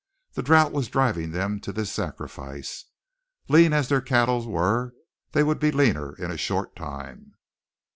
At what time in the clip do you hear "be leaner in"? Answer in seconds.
5.59-6.31